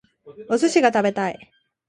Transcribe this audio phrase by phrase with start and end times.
[0.49, 1.37] お寿司が食べたい